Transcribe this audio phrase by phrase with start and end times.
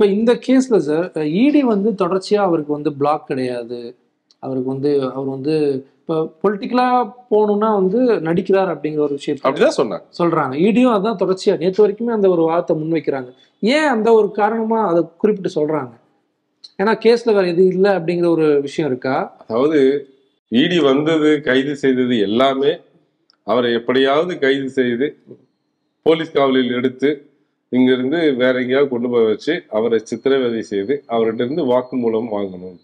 [0.00, 1.06] இப்ப இந்த கேஸ்ல சார்
[1.40, 3.80] இடி வந்து தொடர்ச்சியா அவருக்கு வந்து பிளாக் கிடையாது.
[4.42, 5.54] அவருக்கு வந்து அவர் வந்து
[5.98, 6.86] இப்போ பொலிட்டிக்கலா
[7.32, 7.98] போகணும்னா வந்து
[8.28, 10.04] நடிக்கிறார் அப்படிங்கிற ஒரு விஷயத்த அப்படிதான் சொன்னாங்க.
[10.20, 10.54] சொல்றாங்க.
[10.68, 13.30] இடியும் அதான் தொடர்ச்சியா நேற்று வரைக்குமே அந்த ஒரு வாதத்தை முன்வைக்கிறாங்க.
[13.62, 15.92] ஏன் அந்த ஒரு காரணமா அதை குறிப்பிட்டு சொல்றாங்க?
[16.82, 19.16] ஏன்னா கேஸ்ல வேற எது இல்லை அப்படிங்கிற ஒரு விஷயம் இருக்கா?
[19.46, 19.80] அதாவது
[20.48, 22.72] இடி வந்தது கைது செய்தது எல்லாமே
[23.46, 25.08] அவரை எப்படியாவது கைது செய்து
[26.02, 27.29] போலீஸ் காவலில் எடுத்து
[27.72, 32.78] இங்கிருந்து வேற எங்கேயாவது கொண்டு போய் வச்சு அவரை சித்திரவதை செய்து அவர்கிட்ட இருந்து வாக்குமூலம் வாங்கணும்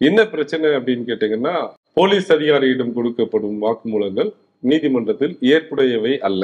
[0.00, 1.54] என்ன பிரச்சனை அப்படின்னு கேட்டீங்கன்னா
[1.96, 4.30] போலீஸ் அதிகாரியிடம் கொடுக்கப்படும் வாக்குமூலங்கள்
[4.62, 6.42] நீதிமன்றத்தில் ஏற்புடையவை அல்ல.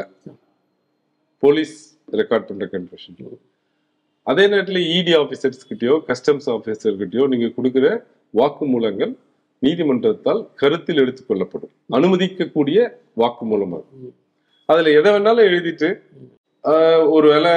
[1.42, 1.76] போலீஸ்
[2.12, 3.18] ரெக்கார்ட் பண்ற கன்ஃபெஷன்
[4.26, 7.86] அதே நேரத்தில் இடி ஆபீசர்ஸ் கிட்டயோ கஸ்டம்ஸ் ஆபீசர் கிட்டயோ நீங்க கொடுக்குற
[8.34, 9.12] வாக்குமூலங்கள்
[9.62, 12.78] நீதிமன்றத்தால் கருத்தில் எடுத்துக்கொள்ளப்படும் அனுமதிக்கக்கூடிய
[13.16, 14.10] வாக்குமூலம் அது
[14.68, 15.88] அதுல எதை வேணாலும் எழுதிட்டு
[17.14, 17.54] ஒருவேளை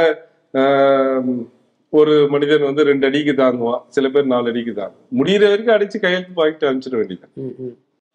[1.93, 3.81] ஒரு மனிதன் வந்து ரெண்டு அடிக்கு தாங்குவான்.
[3.87, 5.03] சில பேர் நாலு அடிக்கு தாங்கும்.
[5.19, 7.27] முடியிற வரைக்கும் அடிச்சு கையெழுத்து வாங்கிட்டு அனுப்பிச்சிட வேண்டியது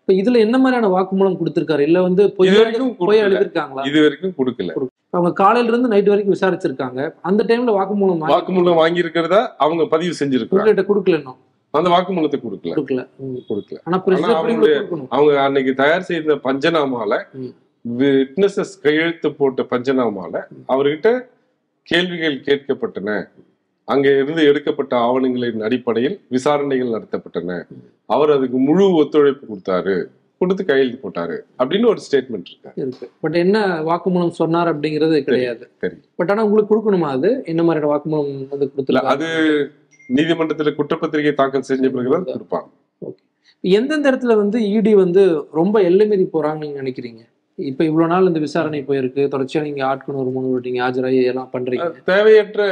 [0.03, 1.81] இப்ப இதுல என்ன மாதிரியான வாக்குமூலம் கொடுத்திருக்காரு?
[1.81, 3.23] இல்ல வந்து இது வரைக்கும் பொய்.
[3.27, 3.83] எழுதிருக்காங்களா?
[3.87, 4.73] இது வரைக்கும் கொடுக்கல.
[5.13, 7.01] அவங்க காலையில இருந்து நைட் வரைக்கும் விசாரிச்சிருக்காங்க.
[7.23, 11.39] அந்த டைம்ல வாக்குமூலம் வாக்குமூலம் வாங்கி இருக்கிறதா அவங்க பதிவு செஞ்சிருக்காங்க உங்ககிட்ட கொடுக்கல இன்னும்.
[11.75, 12.73] அந்த வாக்குமூலத்தை கொடுக்கல.
[12.73, 13.03] கொடுக்கல.
[13.51, 13.79] கொடுக்கல.
[13.87, 13.99] ஆனா
[15.11, 17.13] அவங்க அன்னைக்கு தயார் செய்த பஞ்சநாமால.
[17.89, 21.21] விட்னஸஸ் கையெழுத்து போட்ட பஞ்சநாமால அவர்கிட்ட
[21.83, 23.29] கேள்விகள் கேட்கப்பட்டன.
[23.85, 27.67] அங்க இருந்து எடுக்கப்பட்ட ஆவணங்களின் அடிப்படையில் விசாரணைகள் நடத்தப்பட்டன.
[28.07, 30.05] அவர் அதுக்கு முழு ஒத்துழைப்பு கொடுத்தாரு.
[30.39, 31.39] கொடுத்து கையெழுத்து போட்டாரு.
[31.59, 32.71] அப்படின்னு ஒரு ஸ்டேட்மெண்ட் இருக்கு.
[32.75, 33.11] இருக்கு.
[33.21, 35.71] பட் என்ன வாக்குமூலம் சொன்னார் அப்படிங்கிறது கிடையாது.
[36.17, 37.43] பட் ஆனா உங்களுக்கு கொடுக்கணுமா அது?
[37.45, 39.27] என்ன மாதிரியான வாக்குமூலம் வந்து கொடுத்துல அது
[40.09, 42.69] நீதிமன்றத்துல குற்றப்பத்திரிகை தாக்கல் செஞ்ச பிறகுதான் கொடுப்பாங்க.
[43.61, 47.31] எந்தெந்த இடத்துல வந்து இடி வந்து ரொம்ப எல்லை மீறி போறாங்கன்னு நினைக்கிறீங்க?
[47.71, 49.23] இப்ப இவ்வளவு நாள் இந்த விசாரணை போயிருக்கு.
[49.33, 51.89] தொடர்ச்சியா நீங்க ஆட்கொண்டு ஒரு மூணு நீங்க ஆஜராகி எல்லாம் பண்றீங்க.
[52.13, 52.63] தேவையற்ற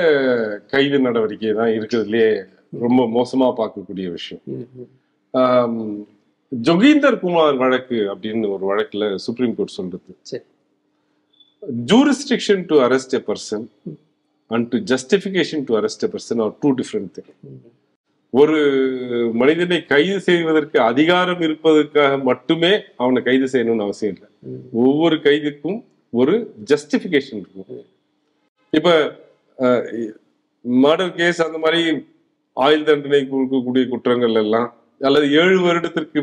[0.72, 2.30] கைது நடவடிக்கை தான் இருக்கிறதுலயே
[2.84, 4.42] ரொம்ப மோசமா பார்க்கக்கூடிய விஷயம்.
[6.52, 10.14] ஜொகீந்தர் குமார் வழக்கு அப்படின்னு ஒரு வழக்குல சுப்ரீம் கோர்ட் சொல்றது.
[11.90, 13.66] Jurisdiction to arrest a person
[14.46, 17.30] and to justification to arrest a person are two different thing.
[18.32, 18.58] ஒரு
[19.40, 24.28] மனிதனை கைது செய்வதற்கு அதிகாரம் இருப்பதற்காக மட்டுமே அவனை கைது செய்யணும்னு அவசியம் இல்லை.
[24.84, 25.80] ஒவ்வொரு கைதுக்கும்
[26.20, 26.34] ஒரு
[26.70, 27.82] ஜஸ்டிபிகேஷன் இருக்கும்.
[28.72, 28.88] இப்ப
[30.84, 31.82] மர்டர் கேஸ் அந்த மாதிரி
[32.56, 34.68] ஆயுள் தண்டனை கொடுக்கக்கூடிய குற்றங்கள் எல்லாம்
[35.08, 36.20] அல்லது ஏழு வருடத்திற்கு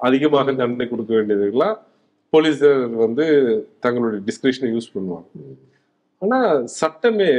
[0.00, 1.76] அதிகமாக தண்டனை கொடுக்க வேண்டியதுக்கெல்லாம்
[2.32, 3.24] போலீஸார் வந்து
[3.84, 5.28] தங்களுடைய டிஸ்கிரிப்ஷனை யூஸ் பண்ணுவாங்க.
[6.22, 6.38] ஆனா
[6.80, 7.30] சட்டமே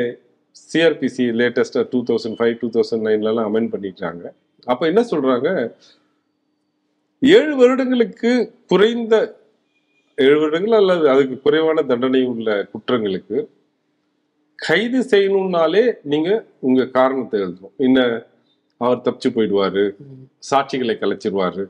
[0.59, 4.23] சிஆர்பிசி லேட்டஸ்டா two thousand five two thousand நைன்லலாம் amend பண்ணிட்டாங்க.
[4.65, 5.71] அப்ப என்ன சொல்றாங்க?
[7.19, 9.37] ஏழு வருடங்களுக்கு குறைந்த
[10.15, 13.47] ஏழு வருடங்கள் அல்லது அதுக்கு குறைவான தண்டனை உள்ள குற்றங்களுக்கு
[14.55, 17.75] கைது செய்யணும்னாலே நீங்க உங்க காரணத்தை எழுதணும்.
[17.77, 18.25] என்ன?
[18.77, 19.95] அவர் தப்பிச்சு போயிடுவாரு.
[20.51, 21.69] சாட்சிகளை கலைச்சிருவாரு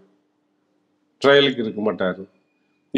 [1.21, 2.23] ட்ரையலுக்கு இருக்க மாட்டாரு.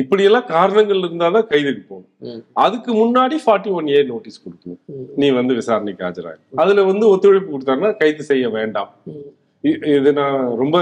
[0.02, 2.42] இப்படியெல்லாம் காரணங்கள் இருந்தாதான் கைதுக்கு போகணும்.
[2.66, 4.82] அதுக்கு முன்னாடி ஃபார்ட்டி ஒன் ஏ நோட்டீஸ் கொடுக்கணும்.
[5.22, 6.38] நீ வந்து விசாரணைக்கு ஆஜராக.
[6.64, 8.92] அதுல வந்து ஒத்துழைப்பு கொடுத்தாருன்னா கைது செய்ய வேண்டாம்.
[9.98, 10.78] இது நான் ரொம்ப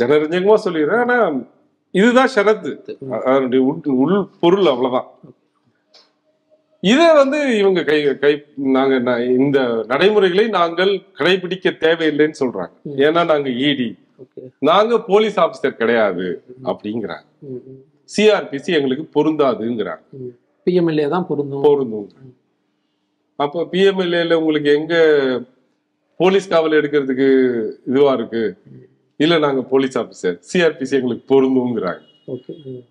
[0.00, 1.02] ஜனரஞ்சகமா சொல்லிடுறேன்.
[1.04, 1.18] ஆனா
[2.00, 2.72] இதுதான் ஷரத்து.
[3.28, 3.62] அதனுடைய
[4.02, 5.08] உள் பொருள் அவ்வளவுதான்.
[6.82, 8.32] இதை வந்து இவங்க கை கை
[8.76, 8.94] நாங்க
[9.38, 9.58] இந்த
[9.90, 12.74] நடைமுறைகளை நாங்கள் கடைபிடிக்க தேவையில்லைன்னு சொல்றாங்க.
[13.06, 14.01] ஏன்னா நாங்க இடி ஓகே
[14.68, 16.26] நாங்க போலீஸ் ஆபீசர் கிடையாது
[16.70, 17.26] அப்படிங்கிறாங்க.
[18.10, 20.04] சிஆர்பிசி எங்களுக்கு பொருந்தாதுங்கிறாங்க.
[20.66, 21.64] பிஎம்எல்ஏ தான் பொருந்தும்.
[21.68, 22.08] பொருந்தும்.
[23.38, 24.94] அப்ப பிஎம்எல்ஏல உங்களுக்கு எங்க
[26.20, 27.28] போலீஸ் காவல் எடுக்கிறதுக்கு
[27.90, 28.42] இதுவா இருக்கு?
[29.20, 32.02] இல்ல நாங்க போலீஸ் ஆபீசர் சிஆர்பிசி எங்களுக்கு பொருந்துங்கிறாங்க.
[32.28, 32.82] ம்.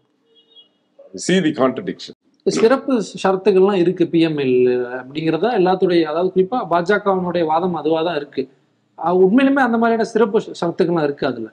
[1.24, 4.56] சி தி கான்ட்ரடிக்ஷன் சிறப்பு ஷரத்துகள்லாம் இருக்கு பிஎம்எல்
[5.00, 8.44] அப்படிங்கிறதா எல்லாத்துடைய அதாவது குறிப்பா பாஜகவினுடைய வாதம் அதுவா தான் இருக்கு.
[9.06, 11.50] உண்மையிலுமே அந்த மாதிரியான சிறப்பு ஷரத்துகள்லாம் இருக்கு அதுல.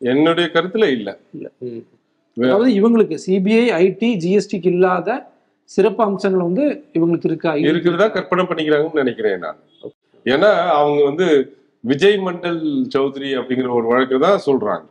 [0.00, 1.18] என்னுடைய கருத்துல இல்ல.
[1.32, 1.48] இல்ல.
[2.36, 5.30] அதாவது இவங்களுக்கு சிபிஐ ஐடி ஜிஎஸ்டிக்கு இல்லாத
[5.64, 6.64] சிறப்பு அம்சங்கள் வந்து
[6.94, 7.54] இவங்களுக்கு இருக்கா?
[7.54, 9.58] இருக்கிறதா கற்பனை பண்ணிக்கிறாங்கன்னு நினைக்கிறேன் நான்.
[10.26, 11.26] ஏன்னா அவங்க வந்து
[11.84, 12.62] விஜய் மண்டல்
[12.96, 14.86] சௌத்ரி அப்படிங்கிற ஒரு வழக்கு தான் சொல்றாங்க.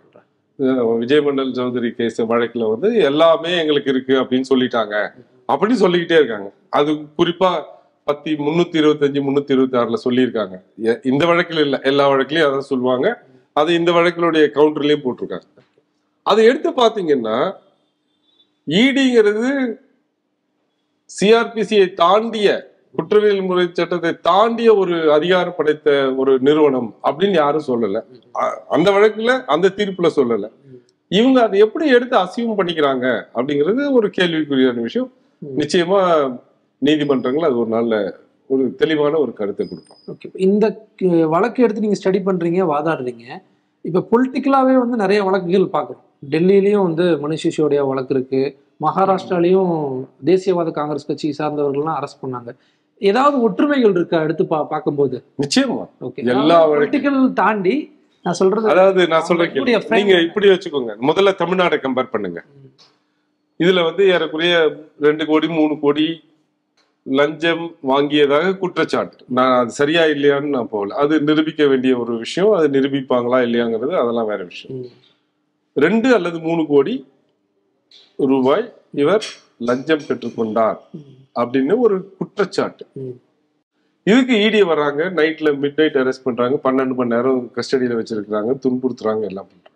[0.98, 4.96] விஜய் மண்டல் சௌத்ரி கேஸ் வழக்குல வந்து எல்லாமே எங்களுக்கு இருக்கு அப்படின்னு சொல்லிட்டாங்க.
[5.50, 6.52] அப்படின்னு சொல்லிக்கிட்டே இருக்காங்க.
[6.70, 7.52] அது குறிப்பா
[8.10, 10.56] பத்தி முன்னூத்தி இருபத்தஞ்சு முன்னூத்தி இருபத்தி ஆறுல சொல்லியிருக்காங்க.
[11.12, 13.08] இந்த வழக்கில் இல்லை எல்லா வழக்குலயும் அதான் சொல்லுவாங்க.
[13.60, 15.48] அது இந்த வழக்கினுடைய கவுண்டர்லயும் போட்டிருக்காங்க.
[16.32, 17.38] அதை எடுத்து பாத்தீங்கன்னா
[18.82, 19.50] இடிங்கிறது
[21.10, 22.48] சிஆர்பிசியை தாண்டிய
[22.98, 25.90] குற்றவியல் முறை சட்டத்தை தாண்டிய ஒரு அதிகாரம் படைத்த
[26.22, 28.00] ஒரு நிறுவனம் அப்படின்னு யாரும் சொல்லல.
[28.76, 30.48] அந்த வழக்குல அந்த தீர்ப்புல சொல்லல.
[31.20, 33.06] இவங்க அதை எப்படி எடுத்து அசிவம் பண்ணிக்கிறாங்க
[33.38, 35.10] அப்படிங்கிறது ஒரு கேள்விக்குரியான விஷயம்.
[35.62, 36.02] நிச்சயமா
[36.82, 37.96] நீதிமன்றங்கள் அது ஒரு நாள்ல
[38.50, 40.66] ஒரு தெளிவான ஒரு கருத்தை கொடுப்பான் ஓகே இந்த
[41.34, 43.26] வழக்கு எடுத்து நீங்க ஸ்டடி பண்றீங்க வாதாடுறீங்க.
[43.86, 46.04] இப்ப பொலிட்டிக்கலாவே வந்து நிறைய வழக்குகள் பார்க்குறோம்.
[46.34, 48.42] டெல்லியிலயும் வந்து மனுஷ் சிசோடியா வழக்கு இருக்கு.
[48.86, 49.74] மகாராஷ்டிராலையும்
[50.30, 52.52] தேசியவாத காங்கிரஸ் கட்சி சார்ந்தவர்கள்லாம் அரெஸ்ட் பண்ணாங்க.
[53.02, 55.18] ஏதாவது ஒற்றுமைகள் இருக்கா எடுத்து பா பார்க்கும்போது?
[55.44, 55.84] நிச்சயமா.
[56.08, 57.76] ஓகே எல்லா பொலிட்டிக்கல் தாண்டி
[58.26, 59.54] நான் சொல்றது அதாவது நான் சொல்றேன்
[60.00, 60.16] நீங்க?
[60.28, 60.94] இப்படி வச்சுக்கோங்க.
[61.10, 62.40] முதல்ல தமிழ்நாடை கம்பேர் பண்ணுங்க.
[63.60, 64.56] இதுல வந்து ஏறக்குறைய
[65.08, 66.08] ரெண்டு கோடி மூணு கோடி
[67.10, 69.18] லஞ்சம் வாங்கியதாக குற்றச்சாட்டு.
[69.28, 70.96] நான் அது சரியா இல்லையான்னு நான் போகல.
[70.96, 72.52] அது நிரூபிக்க வேண்டிய ஒரு விஷயம்.
[72.52, 74.86] அது நிரூபிப்பாங்களா இல்லையாங்கிறது அதெல்லாம் வேற விஷயம்.
[75.74, 77.06] ரெண்டு அல்லது மூணு கோடி
[78.18, 79.26] ரூபாய் இவர்
[79.58, 80.78] லஞ்சம் பெற்றுக்கொண்டார்
[81.40, 82.86] அப்படின்னு ஒரு குற்றச்சாட்டு.
[84.04, 86.60] இதுக்கு இடி வர்றாங்க நைட்ல மிட் நைட் அரெஸ்ட் பண்றாங்க.
[86.64, 88.52] பன்னெண்டு மணி நேரம் கஸ்டடியில வச்சிருக்கிறாங்க.
[88.64, 89.76] துன்புறுத்துறாங்க எல்லாம் பண்றாங்க.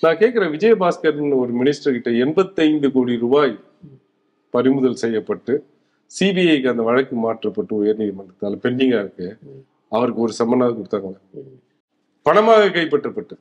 [0.00, 3.58] நான் கேட்கிறேன் விஜயபாஸ்கர்னு ஒரு மினிஸ்டர் கிட்ட எண்பத்தைந்து கோடி ரூபாய்
[4.50, 5.64] பறிமுதல் செய்யப்பட்டு
[6.10, 9.28] சிபிஐக்கு அந்த வழக்கு மாற்றப்பட்டு உயர்நீதிமன்றத்தால் பெண்டிங்கா இருக்கு.
[9.92, 11.12] அவருக்கு ஒரு சம்மனாக கொடுத்தாங்க.
[12.26, 13.34] பணமாக கைப்பற்றப்பட்டு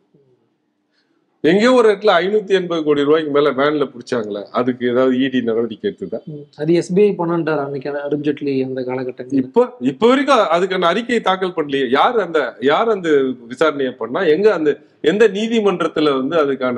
[1.43, 6.19] எங்கேயோ ஒரு இடத்துல ஐநூத்தி எண்பது கோடி ரூபாய்க்கு மேல வேன்ல பிடிச்சாங்களே அதுக்கு ஏதாவது இடி நடவடிக்கை எடுத்துதா
[6.29, 6.41] ம்.
[6.59, 12.17] அது எஸ்பிஐ பண்ணார் அன்னைக்கு அருண்ஜேட்லி அந்த காலகட்டத்தில் இப்ப இப்ப வரைக்கும் அதுக்கான அறிக்கையை தாக்கல் பண்ணலையே யார்
[12.25, 13.09] அந்த யார் அந்த
[13.51, 14.71] விசாரணையை பண்ணா எங்க அந்த
[15.03, 16.77] எந்த நீதிமன்றத்துல வந்து அதுக்கான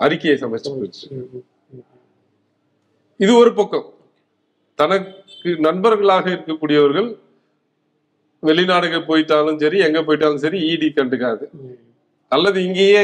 [0.00, 1.08] அறிக்கையை சமைச்சு.
[3.20, 3.86] இது ஒரு பக்கம்
[4.78, 7.08] தனக்கு நண்பர்களாக இருக்கக்கூடியவர்கள்
[8.42, 11.44] வெளிநாடுகள் போயிட்டாலும் சரி எங்க போயிட்டாலும் சரி இடி கண்டுக்காது.
[12.28, 13.02] அல்லது இங்கேயே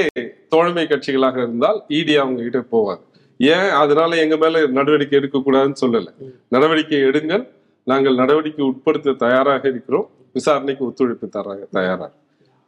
[0.48, 3.02] தோழமை கட்சிகளாக இருந்தால் இடி அவங்க கிட்ட போவாது.
[3.38, 3.70] ஏன்?
[3.70, 6.10] அதனால எங்க மேல நடவடிக்கை எடுக்கக்கூடாதுன்னு சொல்லல.
[6.48, 7.44] நடவடிக்கை எடுங்கள்.
[7.84, 10.06] நாங்கள் நடவடிக்கை உட்படுத்த தயாராக இருக்கிறோம்.
[10.32, 12.12] விசாரணைக்கு ஒத்துழைப்பு தராங்க தயாராக.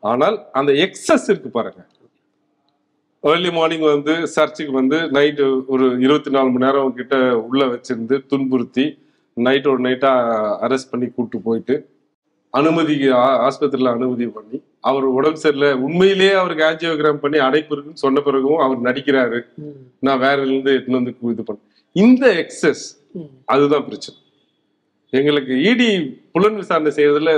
[0.03, 1.81] ஆனால் அந்த எக்ஸஸ் இருக்கு பாருங்க.
[3.31, 5.45] ஏர்லி மார்னிங் வந்து சர்ச்சுக்கு வந்து நைட்டு
[5.75, 8.85] ஒரு இருபத்தி நாலு மணி நேரம் கிட்ட உள்ள வச்சிருந்து துன்புறுத்தி
[9.47, 10.11] நைட்டோட நைட்டா
[10.67, 11.75] அரெஸ்ட் பண்ணி கூப்பிட்டு போயிட்டு
[12.59, 14.59] அனுமதி ஆஸ்பத்திரியில் ஆஸ்பத்திரியில அனுமதி பண்ணி
[14.89, 15.71] அவர் உடம்பு சரியில்லை.
[15.87, 19.41] உண்மையிலேயே அவருக்கு ஆஞ்சியோகிராம் பண்ணி அடைப்பு இருக்குன்னு சொன்ன பிறகும் அவர் நடிக்கிறாரு.
[20.07, 21.61] நான் வேற இருந்து எடுத்துன்னு வந்து இது பண்ண
[22.05, 22.85] இந்த எக்ஸஸ்
[23.55, 24.17] அதுதான் பிரச்சனை.
[25.13, 25.91] எங்களுக்கு இடி
[26.37, 27.35] புலன் விசாரணை செய்யறதுல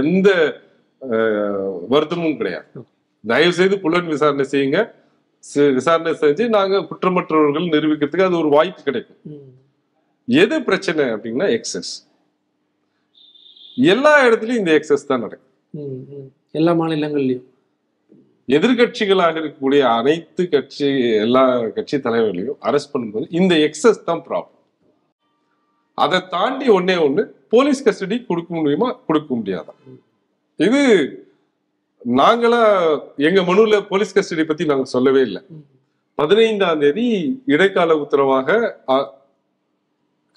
[0.00, 0.28] எந்த
[1.94, 2.68] வருத்தமும் கிடையாது.
[3.24, 4.80] தயவு செய்து புலன் விசாரணை செய்யுங்க.
[5.76, 9.18] விசாரணை செஞ்சு நாங்க குற்றமற்றவர்கள் நிரூபிக்கிறதுக்கு அது ஒரு வாய்ப்பு கிடைக்கும்.
[10.28, 11.92] எது பிரச்சனை அப்படின்னா எக்ஸஸ்
[13.92, 15.50] எல்லா இடத்துலயும் இந்த எக்ஸஸ் தான் நடக்கும்.
[16.60, 17.44] எல்லா மாநிலங்கள்லயும்.
[18.48, 20.88] எதிர்கட்சிகளாக இருக்கக்கூடிய அனைத்து கட்சி
[21.24, 21.42] எல்லா
[21.76, 24.60] கட்சி தலைவர்களையும் அரெஸ்ட் பண்ணும்போது இந்த எக்ஸஸ் தான் ப்ராப்ளம்
[25.98, 27.22] அதை தாண்டி ஒண்ணே ஒண்ணு
[27.54, 28.88] போலீஸ் கஸ்டடி கொடுக்க முடியுமா?
[29.08, 29.72] கொடுக்க முடியாதா?
[30.60, 30.80] இது
[32.04, 32.62] நாங்களா
[33.28, 35.40] எங்க மனுல போலீஸ் கஸ்டடி பத்தி நாங்க சொல்லவே இல்லை.
[36.18, 37.06] பதினைந்தாம் தேதி
[37.54, 38.58] இடைக்கால உத்தரவாக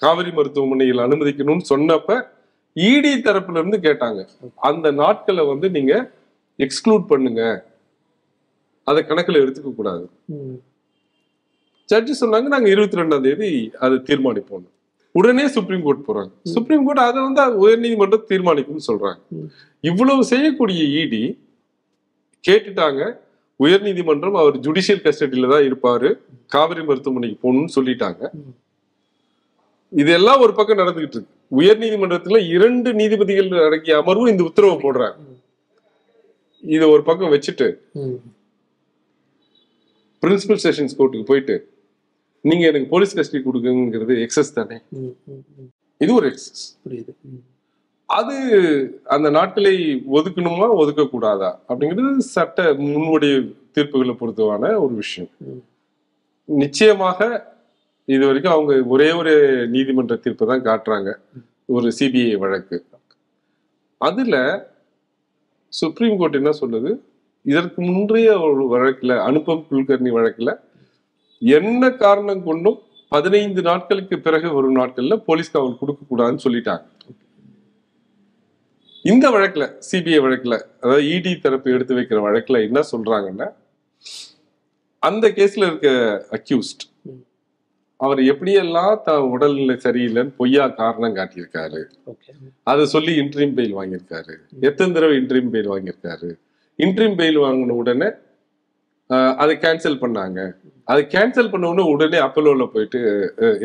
[0.02, 2.16] காவிரி மருத்துவமனையில் அனுமதிக்கணும்னு சொன்னப்ப
[2.76, 4.20] இடி தரப்புல இருந்து கேட்டாங்க.
[4.68, 5.92] அந்த நாட்களை வந்து நீங்க
[6.64, 7.42] எக்ஸ்க்ளூட் பண்ணுங்க.
[8.90, 10.04] அதை கணக்குல எடுத்துக்க கூடாது.
[11.92, 13.50] ஜட்ஜி சொன்னாங்க நாங்க இருபத்தி ரெண்டாம் தேதி
[13.84, 14.64] அதை தீர்மானிப்போம்.
[15.18, 16.32] உடனே சுப்ரீம் கோர்ட் போறாங்க.
[16.54, 19.20] சுப்ரீம் கோர்ட் அதை வந்து உயர்நீதிமன்றம் தீர்மானிக்கும்னு சொல்றாங்க.
[19.90, 21.22] இவ்வளவு செய்யக்கூடிய இடி
[22.46, 23.02] கேட்டுட்டாங்க
[23.64, 26.08] உயர்நீதிமன்றம் அவர் ஜுடிஷியல் கஸ்டடியில தான் இருப்பாரு
[26.54, 28.22] காவிரி மருத்துவமனைக்கு போகணும்னு சொல்லிட்டாங்க.
[30.02, 35.18] இதெல்லாம் ஒரு பக்கம் நடந்துகிட்டு இருக்கு உயர்நீதிமன்றத்துல இரண்டு நீதிபதிகள் அடங்கிய அமர்வு இந்த உத்தரவை போடுறாங்க
[36.62, 37.66] இதை ஒரு பக்கம் வச்சுட்டு.
[40.22, 41.56] பிரின்சிபல் செஷன்ஸ் கோர்ட்டுக்கு போயிட்டு
[42.44, 44.76] நீங்க எனக்கு போலீஸ் கஸ்டடி கொடுக்குங்கிறது எக்ஸஸ் தானே.
[46.00, 47.12] இது ஒரு எக்ஸஸ் புரியுது.
[48.16, 48.36] அது
[49.14, 49.72] அந்த நாட்களை
[50.16, 53.30] ஒதுக்கணுமா ஒதுக்க கூடாதா அப்படிங்கிறது சட்ட முன்வடி
[53.74, 55.30] தீர்ப்புகளை பொறுத்தவான ஒரு விஷயம்.
[56.48, 57.18] நிச்சயமாக
[58.14, 59.34] இது வரைக்கும் அவங்க ஒரே ஒரு
[59.74, 61.10] நீதிமன்ற தீர்ப்பை தான் காட்டுறாங்க
[61.76, 62.76] ஒரு சிபிஐ வழக்கு.
[64.00, 64.36] அதுல
[65.72, 66.90] சுப்ரீம் கோர்ட் என்ன சொல்லுது?
[67.46, 70.50] இதற்கு முந்தைய ஒரு வழக்குல அனுபவம் குல்கர்னி வழக்குல
[71.42, 72.78] என்ன காரணம் கொண்டும்
[73.12, 76.84] பதினைந்து நாட்களுக்கு பிறகு வரும் நாட்கள்ல போலீஸ் காவல் கொடுக்க கூடாதுன்னு சொல்லிட்டாங்க.
[79.04, 83.48] இந்த வழக்குல சிபிஐ வழக்குல அதாவது இடி தரப்பு எடுத்து வைக்கிற வழக்குல என்ன சொல்றாங்கன்னா
[85.08, 85.88] அந்த கேஸ்ல இருக்க
[86.38, 86.84] அக்யூஸ்ட்.
[88.00, 91.80] அவர் எப்படியெல்லாம் தான் உடல்நிலை சரியில்லைன்னு பொய்யா காரணம் காட்டியிருக்காரு.
[92.70, 94.34] அதை சொல்லி இன்ட்ரீம் பெயில் வாங்கியிருக்காரு.
[94.68, 96.30] எத்தனை தடவை இன்ட்ரீம் பெயில் வாங்கியிருக்காரு?
[96.78, 98.08] இன்ட்ரீம் பெயில் வாங்கின உடனே
[99.42, 100.40] அதை கேன்சல் பண்ணாங்க.
[100.90, 103.00] அதை கேன்சல் பண்ண உடனே உடனே அப்பலோல போயிட்டு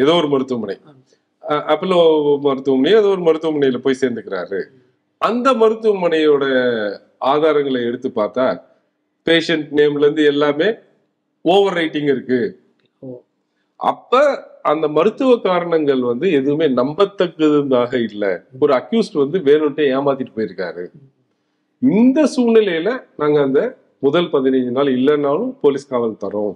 [0.04, 0.78] ஏதோ ஒரு மருத்துவமனை
[1.74, 2.00] அப்பலோ
[2.48, 4.62] மருத்துவமனை ஏதோ ஒரு மருத்துவமனையில போய் சேர்ந்துக்கிறாரு.
[5.24, 6.44] அந்த மருத்துவமனையோட
[7.26, 8.46] ஆதாரங்களை எடுத்து பார்த்தா
[9.26, 10.70] பேஷண்ட் நேம்ல இருந்து எல்லாமே
[11.42, 12.42] ஓவர் ரைட்டிங் இருக்கு
[13.76, 14.22] அப்ப
[14.62, 18.26] அந்த மருத்துவ காரணங்கள் வந்து எதுவுமே நம்பத்தக்கதாக இல்ல.
[18.60, 20.84] ஒரு அக்யூஸ்ட் வந்து வேணும்ட்டே ஏமாத்திட்டு போயிருக்காரு.
[21.82, 23.62] இந்த சூழ்நிலையில நாங்க அந்த
[24.00, 26.56] முதல் பதினைஞ்சு நாள் இல்லைன்னாலும் போலீஸ் காவல் தரோம்.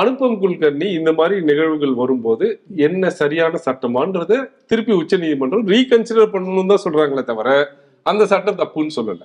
[0.00, 2.46] அனுப்பம் குல்கர்னி இந்த மாதிரி நிகழ்வுகள் வரும்போது
[2.86, 4.32] என்ன சரியான சட்டமான்றத
[4.70, 7.50] திருப்பி உச்ச நீதிமன்றம் ரீகன்சிடர் பண்ணணும் தான் சொல்றாங்களே தவிர
[8.10, 9.22] அந்த சட்டம் தப்புன்னு சொல்லல.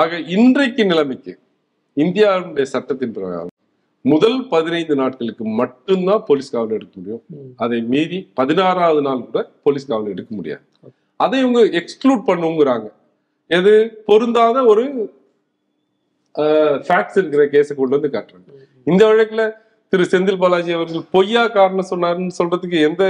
[0.00, 1.32] ஆக இன்றைக்கு நிலைமைக்கு
[1.96, 3.50] இந்தியாவுடைய சட்டத்தின் பிரகாரம்
[4.12, 7.22] முதல் பதினைந்து நாட்களுக்கு மட்டும்தான் போலீஸ் காவல் எடுக்க முடியும்.
[7.64, 10.64] அதை மீறி பதினாறாவது நாள் கூட போலீஸ் காவல் எடுக்க முடியாது.
[11.24, 12.88] அதை இவங்க எக்ஸ்க்ளூட் பண்ணுங்கிறாங்க.
[13.58, 13.74] எது?
[14.08, 14.84] பொருந்தாத ஒரு
[16.88, 18.51] ஃபேக்ட்ஸ் இருக்கிற கேஸை கொண்டு வந்து காட்டுறாங்க.
[18.86, 19.42] இந்த வழக்குல
[19.92, 23.02] திரு செந்தில் பாலாஜி அவர்கள் பொய்யா காரணம் சொன்னாருன்னு சொல்றதுக்கு எந்த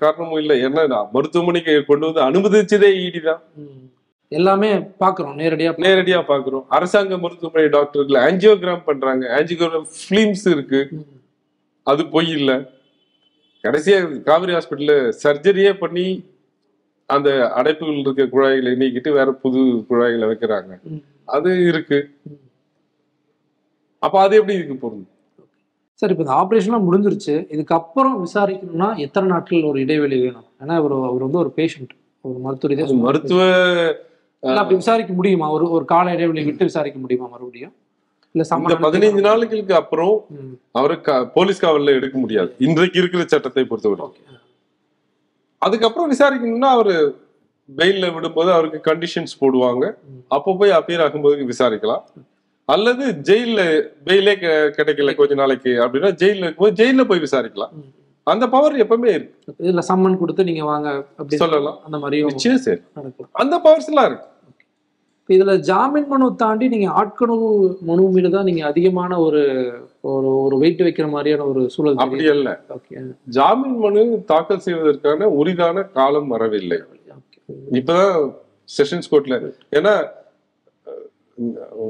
[0.00, 0.56] காரணமும் இல்லை.
[0.62, 0.82] ஏன்னா
[1.12, 3.40] மருத்துவமனைக்கு கொண்டு வந்து அனுமதிச்சதே ஈடி தான்.
[3.56, 3.84] ம்.
[4.32, 4.70] எல்லாமே
[5.00, 9.26] பாக்குறோம் நேரடியா நேரடியா பாக்குறோம் அரசாங்க மருத்துவமனை டாக்டர்கள் ஆஞ்சியோகிராம் பண்றாங்க.
[9.38, 10.80] ஆஞ்சியோகிராம் ஃபிலிம்ஸ் இருக்கு.
[11.86, 12.52] அது பொய் இல்ல.
[13.64, 16.06] கடைசியா காவிரி ஹாஸ்பிட்டல்ல சர்ஜரியே பண்ணி
[17.08, 20.72] அந்த அடைப்புகள் இருக்க குழாய்களை நீக்கிட்டு வேற புது குழாய்களை வைக்கிறாங்க.
[21.28, 21.98] அது இருக்கு.
[24.02, 25.14] அப்ப அது எப்படி இதுக்கு பொருந்தும்
[26.00, 27.34] சார் இப்போ இந்த ஆப்ரேஷன்லாம் முடிஞ்சிருச்சு.
[27.54, 30.46] இதுக்கப்புறம் விசாரிக்கணும்னா எத்தனை நாட்கள் ஒரு இடைவெளி வேணும்?
[30.62, 31.92] ஏன்னா அவர் அவர் வந்து ஒரு பேஷண்ட்
[32.24, 33.40] ஒரு மருத்துவ மருத்துவ
[34.60, 35.46] அப்படி விசாரிக்க முடியுமா?
[35.56, 37.74] ஒரு ஒரு கால இடைவெளி விட்டு விசாரிக்க முடியுமா மறுபடியும்?
[38.34, 40.14] இல்ல பதினைந்து நாளுக்கு அப்புறம்.
[40.78, 40.96] அவரை
[41.36, 42.50] போலீஸ் காவல்ல எடுக்க முடியாது.
[42.66, 44.08] இன்றைக்கு இருக்கிற சட்டத்தை பொறுத்தவரை.
[45.62, 46.94] அதுக்கப்புறம் விசாரிக்கணும்னா அவரு
[47.68, 49.84] பெயில்ல விடும்போது அவருக்கு கண்டிஷன்ஸ் போடுவாங்க.
[50.36, 52.04] அப்போ போய் அப்பியர் ஆகும்போது விசாரிக்கலாம்.
[52.68, 53.60] அல்லது ஜெயில்ல
[54.04, 54.34] பெயிலே
[54.78, 57.72] கிடைக்கல கொஞ்ச நாளைக்கு அப்படின்னா ஜெயில்ல இருக்கும்போது ஜெயில்ல போய் விசாரிக்கலாம்.
[58.26, 59.54] அந்த பவர் எப்பவுமே இருக்கு.
[59.58, 61.78] இதுல சம்மன் கொடுத்து நீங்க வாங்க அப்படி சொல்லலாம்.
[61.84, 62.80] அந்த நிச்சயம் சரி.
[63.32, 64.26] அந்த பவர்ஸ் எல்லாம் இருக்கு.
[65.28, 67.48] இதுல ஜாமீன் மனு தாண்டி நீங்க ஆட்கனவு
[67.80, 69.42] மனு மீது தான் நீங்க அதிகமான ஒரு
[70.00, 72.28] ஒரு ஒரு வெயிட் வைக்கிற மாதிரியான ஒரு சூழல் அப்படி.
[72.28, 72.60] அல்ல.
[73.24, 76.78] ஜாமீன் மனு தாக்கல் செய்வதற்கான உரிதான காலம் வரவில்லை.
[77.72, 78.32] இப்பதான்
[78.78, 79.36] செஷன்ஸ் கோர்ட்ல
[79.70, 79.94] ஏன்னா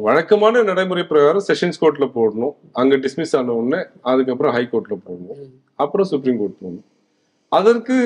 [0.06, 2.54] வழக்கமான நடைமுறை பிரகாரம் செஷன்ஸ் கோர்ட்ல போடணும்.
[2.80, 5.40] அங்க டிஸ்மிஸ் ஆன உடனே அதுக்கப்புறம் ஹை கோர்ட்ல போடணும்.
[5.84, 6.86] அப்புறம் சுப்ரீம் கோர்ட் போகணும்
[7.58, 7.96] அதற்கு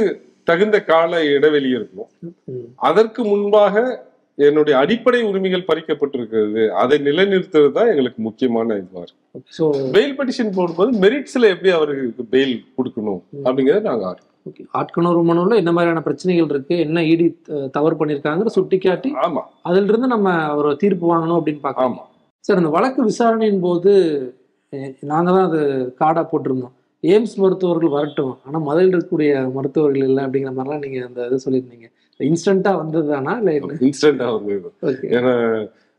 [0.50, 2.10] தகுந்த கால இடைவெளி இருக்கணும்.
[2.90, 3.84] அதற்கு முன்பாக
[4.48, 6.62] என்னுடைய அடிப்படை உரிமைகள் பறிக்கப்பட்டிருக்கிறது.
[6.82, 9.20] அதை நிலைநிறுத்துறது தான் எங்களுக்கு முக்கியமான இதுவா இருக்கு.
[9.96, 14.31] பெயில் பெட்டிஷன் போடும்போது மெரிட்ஸ்ல எப்படி அவருக்கு பெயில் கொடுக்கணும் அப்படிங்கறத நாங்க ஆர்வம்.
[14.46, 14.62] ஓகே.
[14.74, 16.78] ஆட்கணர்வு மனுவில் என்ன மாதிரியான பிரச்சனைகள் இருக்கு?
[16.78, 19.42] என்ன ஈடி த- தவறு பண்ணியிருக்காங்கிற சுட்டி காட்டி ஆமா.
[19.62, 21.96] அதுல இருந்து நம்ம ஒரு தீர்ப்பு வாங்கணும் அப்படின்னு பார்க்கலாம்
[22.44, 23.92] சார் இந்த வழக்கு விசாரணையின் போது
[24.72, 25.60] அஹ், நாங்க தான் அது
[26.00, 26.74] கார்டா போட்டிருந்தோம்.
[27.02, 28.38] எய்ம்ஸ் மருத்துவர்கள் வரட்டும்.
[28.44, 31.86] ஆனா மதுரையில் இருக்கக்கூடிய மருத்துவர்கள் இல்லை அப்படிங்கிற மாதிரிலாம் நீங்க அந்த இது சொல்லியிருந்தீங்க.
[32.20, 33.32] இன்ஸ்டன்டா வந்தது தானா?
[33.38, 34.70] இல்லை இன்சிடென்டா வந்தது.
[35.10, 35.34] ஏன்னா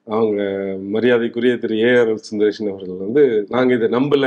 [0.08, 0.42] அவங்க
[0.94, 4.26] மரியாதைக்குரிய திரு ஏ ஆர் சுந்தரேஷன் அவர்கள் வந்து நாங்க இதை நம்பல.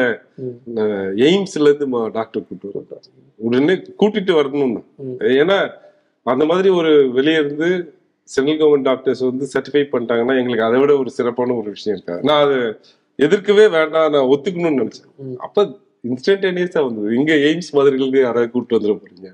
[1.27, 1.87] எய்ம்ஸ்ல இருந்து
[2.19, 3.09] டாக்டர் கூட்டு வர்றாரு.
[3.49, 4.77] உடனே கூட்டிட்டு வரணும்.
[5.41, 5.59] ஏன்னா
[6.35, 7.69] அந்த மாதிரி ஒரு வெளியே இருந்து
[8.29, 12.45] சென்ட்ரல் கவர்மெண்ட் டாக்டர்ஸ் வந்து சர்டிஃபை பண்ணிட்டாங்கன்னா எங்களுக்கு அதை விட ஒரு சிறப்பான ஒரு விஷயம் இருக்காது நான்
[12.45, 12.57] அதை
[13.19, 15.37] எதிர்க்கவே வேண்டாம் நான் ஒத்துக்கணும்னு நினைச்சேன்.
[15.47, 15.65] அப்ப
[16.11, 17.11] இன்ஸ்டன்டேனியஸா வந்தது.
[17.19, 19.29] இங்க எய்ம்ஸ் மாதிரிகளுக்கு யாராவது கூட்டு வந்துட போறீங்க?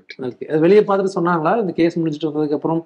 [0.65, 1.53] வெளியே பார்த்துட்டு சொன்னாங்களா?
[1.63, 2.81] இந்த கேஸ் முடிஞ்சிட்டு வந்ததுக்கு அப்புறம்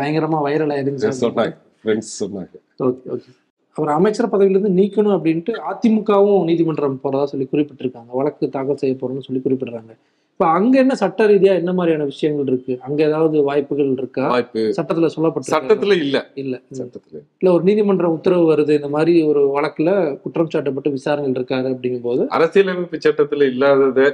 [0.00, 1.54] பயங்கரமா வைரல் ஆயிருந்துச்சு சொன்னாங்க
[1.84, 2.54] ஃப்ரெண்ட்ஸ் சொன்னாங்க.
[2.80, 3.30] ஓகே ஓகே
[3.76, 8.10] அவர் அமைச்சர் பதவியிலிருந்து நீக்கணும் அப்படின்ட்டு அதிமுகவும் நீதிமன்றம் போறதா சொல்லி குறிப்பிட்டிருக்காங்க.
[8.12, 9.92] வழக்கு தாக்கல் செய்ய போறோம்னு சொல்லி குறிப்பிடுறாங்க.
[10.34, 12.78] இப்ப அங்க என்ன சட்ட ரீதியா என்ன மாதிரியான விஷயங்கள் இருக்கு?
[12.80, 14.24] அங்க ஏதாவது வாய்ப்புகள் இருக்கா?
[14.28, 16.16] வாய்ப்பு சட்டத்துல சொல்லப்பட்டு சட்டத்துல இல்ல.
[16.34, 16.54] இல்ல.
[16.72, 17.52] சட்டத்துல இல்ல.
[17.52, 23.48] ஒரு நீதிமன்ற உத்தரவு வருது இந்த மாதிரி ஒரு வழக்குல குற்றம் சாட்டப்பட்டு விசாரணையில் இருக்காரு அப்படிங்கும்போது அரசியலமைப்பு சட்டத்துல
[23.52, 24.06] இல்லாதத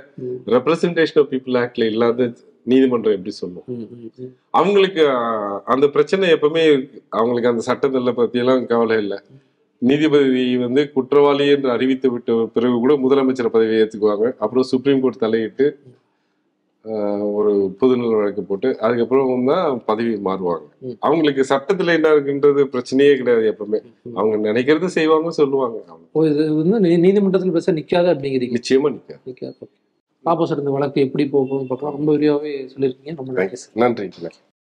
[0.56, 2.28] ரெப்ரசன்டேஷன் ஆஃப் பீப்புள் ஆக்ட்ல இல்லாத
[2.70, 3.66] நீதிமன்றம் எப்படி சொல்லும்.
[4.58, 5.02] அவங்களுக்கு
[5.74, 6.64] அந்த பிரச்சனை எப்பவுமே.
[7.18, 9.18] அவங்களுக்கு அந்த சட்டத்துல பத்தி எல்லாம் கவலை இல்லை.
[9.82, 14.26] நீதிபதி வந்து குற்றவாளி என்று அறிவித்து விட்ட பிறகு கூட முதலமைச்சர் பதவியை ஏத்துக்குவாங்க.
[14.44, 15.66] அப்புறம் சுப்ரீம் கோர்ட் தலையிட்டு
[17.38, 20.66] ஒரு பொதுநல வழக்கு போட்டு அதுக்கப்புறம் தான் பதவி மாறுவாங்க.
[21.06, 23.80] அவங்களுக்கு சட்டத்துல என்ன இருக்குன்றது பிரச்சனையே கிடையாது எப்பவுமே.
[24.18, 25.78] அவங்க நினைக்கிறது செய்வாங்க சொல்லுவாங்க.
[26.30, 28.56] இது வந்து நீதிமன்றத்தில் பேச நிக்காது அப்படிங்கிறீங்க?
[28.58, 29.68] நிச்சயமா நிக்க நிக்காது
[30.26, 31.96] பாப்பா சார் இந்த வழக்கு எப்படி போகும் பார்க்கலாம்.
[31.96, 33.14] ரொம்ப விரிவாகவே சொல்லியிருக்கீங்க.
[33.20, 34.08] ரொம்ப நன்றி சார் நன்றி.